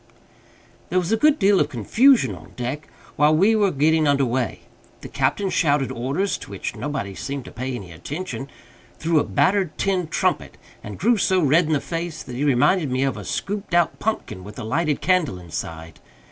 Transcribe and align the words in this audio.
There 0.89 0.97
was 0.97 1.11
a 1.11 1.15
good 1.15 1.37
deal 1.37 1.59
of 1.59 1.69
confusion 1.69 2.33
on 2.33 2.53
deck 2.55 2.87
while 3.17 3.35
we 3.35 3.55
were 3.55 3.69
getting 3.69 4.07
under 4.07 4.25
way. 4.25 4.61
The 5.01 5.07
captain 5.07 5.51
shouted 5.51 5.91
orders 5.91 6.39
(to 6.39 6.49
which 6.49 6.75
nobody 6.75 7.13
seemed 7.13 7.45
to 7.45 7.51
pay 7.51 7.75
any 7.75 7.91
attention) 7.91 8.47
through 8.97 9.19
a 9.19 9.23
battered 9.23 9.77
tin 9.77 10.07
trumpet, 10.07 10.57
and 10.83 10.97
grew 10.97 11.17
so 11.17 11.39
red 11.39 11.67
in 11.67 11.73
the 11.73 11.79
face 11.79 12.23
that 12.23 12.35
he 12.35 12.43
reminded 12.43 12.89
me 12.89 13.03
of 13.03 13.15
a 13.15 13.23
scooped 13.23 13.75
out 13.75 13.99
pumpkin 13.99 14.43
with 14.43 14.57
a 14.57 14.63
lighted 14.63 15.01
candle 15.01 15.37
inside. 15.37 15.99